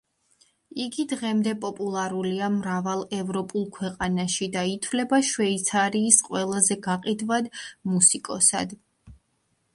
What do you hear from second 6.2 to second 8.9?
ყველაზე გაყიდვად მუსიკოსად.